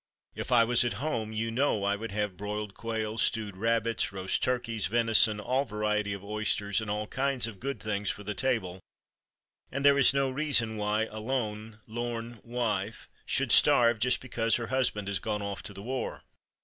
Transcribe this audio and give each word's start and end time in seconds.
If 0.33 0.51
I 0.51 0.63
was 0.63 0.83
at 0.83 0.93
home 0.93 1.31
you 1.31 1.51
know 1.51 1.83
I 1.83 1.95
would 1.95 2.11
have 2.11 2.35
broiled 2.35 2.73
quails, 2.73 3.21
stewed 3.21 3.55
rabbits, 3.55 4.11
roast 4.11 4.41
turkeys, 4.41 4.87
venison, 4.87 5.39
all 5.39 5.63
varieties 5.63 6.15
of 6.15 6.23
oysters, 6.23 6.81
and 6.81 6.89
all 6.89 7.05
kinds 7.05 7.45
of 7.45 7.59
good 7.59 7.79
things 7.79 8.09
for 8.09 8.23
the 8.23 8.33
table, 8.33 8.79
and 9.71 9.85
there 9.85 9.99
is 9.99 10.11
no 10.11 10.31
reason 10.31 10.75
why 10.77 11.05
'a 11.05 11.19
lone, 11.19 11.81
lorn' 11.85 12.39
wife 12.43 13.09
should 13.27 13.51
starve 13.51 13.99
just 13.99 14.21
because 14.21 14.55
her 14.55 14.67
husband 14.73 15.07
has 15.07 15.19
gone 15.19 15.43
off 15.43 15.61
to 15.61 15.71
the 15.73 15.83
war. 15.83 16.23